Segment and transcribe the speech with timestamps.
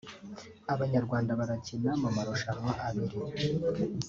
[0.73, 3.17] abanyarwanda barakina mu marushanwa abiri